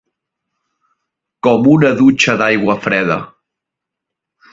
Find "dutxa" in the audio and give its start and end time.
1.99-2.35